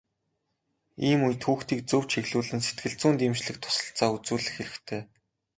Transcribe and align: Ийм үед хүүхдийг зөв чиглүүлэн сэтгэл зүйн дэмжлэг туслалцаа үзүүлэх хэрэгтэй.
Ийм 1.09 1.19
үед 1.27 1.41
хүүхдийг 1.45 1.81
зөв 1.91 2.03
чиглүүлэн 2.11 2.61
сэтгэл 2.63 2.95
зүйн 3.01 3.15
дэмжлэг 3.19 3.57
туслалцаа 3.59 4.07
үзүүлэх 4.15 4.55
хэрэгтэй. 4.57 5.01